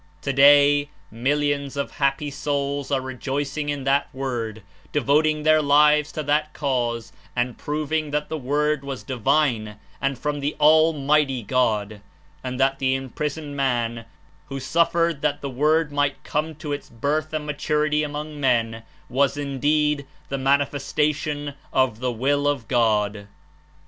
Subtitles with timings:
[0.23, 6.53] Today, millions of happy souls are rejoicing in that Word, devoting their lives to that
[6.53, 12.01] Cause and proving that the Word was divine and from the Almighty God,
[12.43, 14.05] and that the imprisoned man,
[14.47, 18.81] who suffered that the Word might come to its new birth and maturity among men,
[19.07, 23.27] was indeed the Manifestation of the Will of God.